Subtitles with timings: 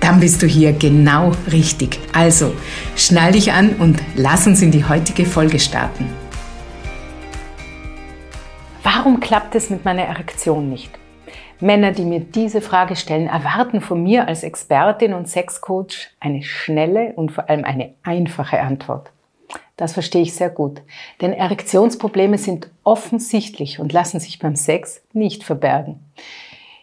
[0.00, 1.98] Dann bist du hier genau richtig.
[2.12, 2.52] Also,
[2.96, 6.06] schnall dich an und lass uns in die heutige Folge starten.
[8.82, 10.90] Warum klappt es mit meiner Erektion nicht?
[11.60, 17.12] Männer, die mir diese Frage stellen, erwarten von mir als Expertin und Sexcoach eine schnelle
[17.16, 19.10] und vor allem eine einfache Antwort.
[19.76, 20.82] Das verstehe ich sehr gut,
[21.20, 26.00] denn Erektionsprobleme sind offensichtlich und lassen sich beim Sex nicht verbergen.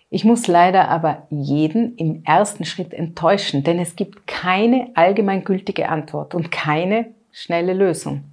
[0.09, 6.33] Ich muss leider aber jeden im ersten Schritt enttäuschen, denn es gibt keine allgemeingültige Antwort
[6.33, 8.23] und keine schnelle Lösung.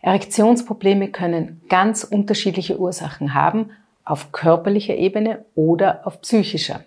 [0.00, 3.70] Erektionsprobleme können ganz unterschiedliche Ursachen haben,
[4.04, 6.84] auf körperlicher Ebene oder auf psychischer.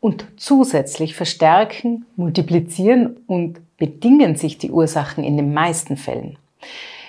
[0.00, 6.38] Und zusätzlich verstärken, multiplizieren und bedingen sich die Ursachen in den meisten Fällen.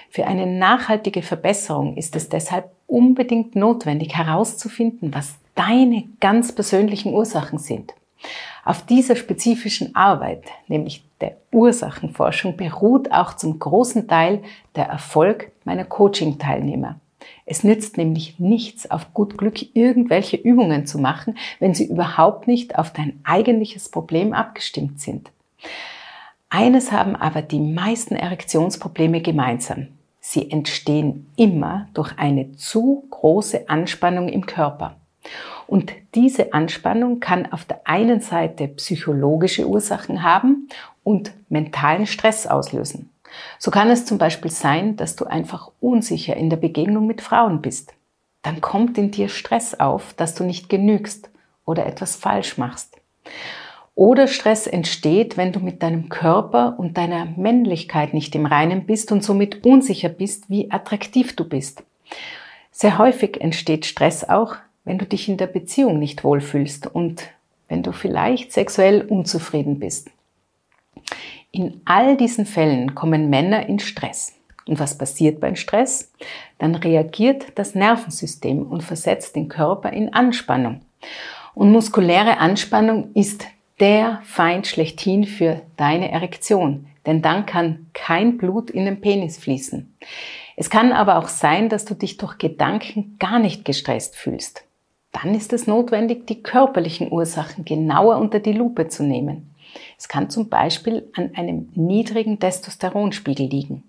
[0.10, 7.60] Für eine nachhaltige Verbesserung ist es deshalb unbedingt notwendig herauszufinden, was deine ganz persönlichen Ursachen
[7.60, 7.94] sind.
[8.64, 14.44] Auf dieser spezifischen Arbeit, nämlich der Ursachenforschung, beruht auch zum großen Teil
[14.76, 17.00] der Erfolg meiner Coaching-Teilnehmer.
[17.46, 22.78] Es nützt nämlich nichts, auf gut Glück irgendwelche Übungen zu machen, wenn sie überhaupt nicht
[22.78, 25.32] auf dein eigentliches Problem abgestimmt sind.
[26.50, 29.88] Eines haben aber die meisten Erektionsprobleme gemeinsam.
[30.20, 34.96] Sie entstehen immer durch eine zu große Anspannung im Körper.
[35.68, 40.70] Und diese Anspannung kann auf der einen Seite psychologische Ursachen haben
[41.04, 43.10] und mentalen Stress auslösen.
[43.60, 47.62] So kann es zum Beispiel sein, dass du einfach unsicher in der Begegnung mit Frauen
[47.62, 47.94] bist.
[48.44, 51.30] Dann kommt in dir Stress auf, dass du nicht genügst
[51.66, 52.96] oder etwas falsch machst.
[53.96, 59.12] Oder Stress entsteht, wenn du mit deinem Körper und deiner Männlichkeit nicht im Reinen bist
[59.12, 61.84] und somit unsicher bist, wie attraktiv du bist.
[62.72, 67.24] Sehr häufig entsteht Stress auch, wenn du dich in der Beziehung nicht wohlfühlst und
[67.68, 70.10] wenn du vielleicht sexuell unzufrieden bist.
[71.52, 74.34] In all diesen Fällen kommen Männer in Stress.
[74.68, 76.12] Und was passiert beim Stress?
[76.58, 80.82] Dann reagiert das Nervensystem und versetzt den Körper in Anspannung.
[81.54, 83.48] Und muskuläre Anspannung ist
[83.80, 89.96] der Feind schlechthin für deine Erektion, denn dann kann kein Blut in den Penis fließen.
[90.56, 94.66] Es kann aber auch sein, dass du dich durch Gedanken gar nicht gestresst fühlst
[95.22, 99.56] dann ist es notwendig, die körperlichen Ursachen genauer unter die Lupe zu nehmen.
[99.98, 103.84] Es kann zum Beispiel an einem niedrigen Testosteronspiegel liegen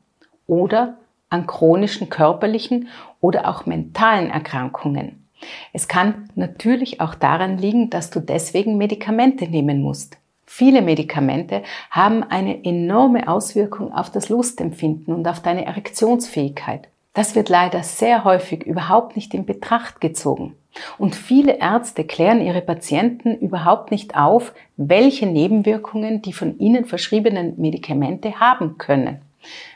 [0.47, 0.99] oder
[1.29, 2.89] an chronischen körperlichen
[3.21, 5.27] oder auch mentalen Erkrankungen.
[5.73, 10.17] Es kann natürlich auch daran liegen, dass du deswegen Medikamente nehmen musst.
[10.47, 16.89] Viele Medikamente haben eine enorme Auswirkung auf das Lustempfinden und auf deine Erektionsfähigkeit.
[17.17, 20.55] Das wird leider sehr häufig überhaupt nicht in Betracht gezogen.
[20.99, 27.55] Und viele Ärzte klären ihre Patienten überhaupt nicht auf, welche Nebenwirkungen die von ihnen verschriebenen
[27.59, 29.23] Medikamente haben können.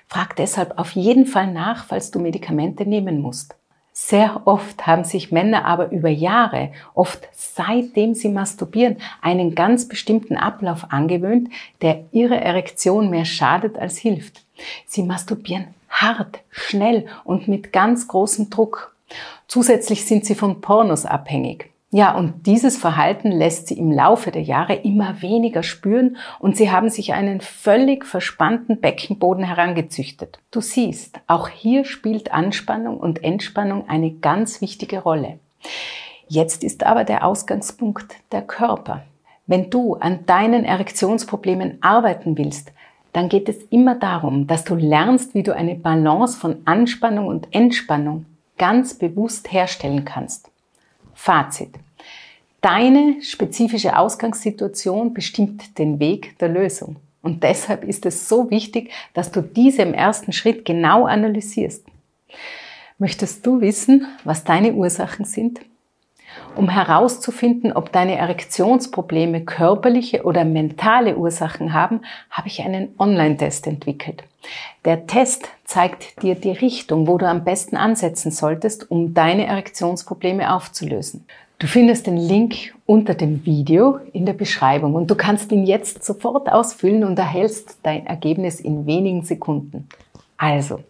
[0.06, 3.56] Frag deshalb auf jeden Fall nach, falls du Medikamente nehmen musst.
[3.94, 10.36] Sehr oft haben sich Männer aber über Jahre, oft seitdem sie masturbieren, einen ganz bestimmten
[10.36, 11.48] Ablauf angewöhnt,
[11.80, 14.44] der ihrer Erektion mehr schadet als hilft.
[14.86, 18.94] Sie masturbieren hart, schnell und mit ganz großem Druck.
[19.48, 21.70] Zusätzlich sind sie von Pornos abhängig.
[21.92, 26.70] Ja, und dieses Verhalten lässt sie im Laufe der Jahre immer weniger spüren und sie
[26.70, 30.38] haben sich einen völlig verspannten Beckenboden herangezüchtet.
[30.52, 35.40] Du siehst, auch hier spielt Anspannung und Entspannung eine ganz wichtige Rolle.
[36.28, 39.02] Jetzt ist aber der Ausgangspunkt der Körper.
[39.48, 42.70] Wenn du an deinen Erektionsproblemen arbeiten willst,
[43.12, 47.48] dann geht es immer darum, dass du lernst, wie du eine Balance von Anspannung und
[47.52, 48.26] Entspannung
[48.58, 50.50] ganz bewusst herstellen kannst.
[51.14, 51.70] Fazit.
[52.60, 56.96] Deine spezifische Ausgangssituation bestimmt den Weg der Lösung.
[57.22, 61.84] Und deshalb ist es so wichtig, dass du diese im ersten Schritt genau analysierst.
[62.98, 65.60] Möchtest du wissen, was deine Ursachen sind?
[66.56, 72.00] Um herauszufinden, ob deine Erektionsprobleme körperliche oder mentale Ursachen haben,
[72.30, 74.24] habe ich einen Online-Test entwickelt.
[74.84, 80.52] Der Test zeigt dir die Richtung, wo du am besten ansetzen solltest, um deine Erektionsprobleme
[80.52, 81.24] aufzulösen.
[81.58, 86.02] Du findest den Link unter dem Video in der Beschreibung und du kannst ihn jetzt
[86.02, 89.86] sofort ausfüllen und erhältst dein Ergebnis in wenigen Sekunden.
[90.38, 90.80] Also,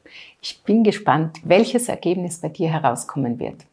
[0.40, 3.66] ich bin gespannt, welches Ergebnis bei dir herauskommen wird.